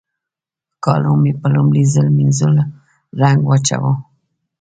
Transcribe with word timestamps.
کالو 0.83 1.13
مې 1.21 1.31
په 1.39 1.47
لومړي 1.55 1.83
ځل 1.93 2.07
مينځول 2.17 2.57
رنګ 3.21 3.39
واچاوو. 3.45 3.93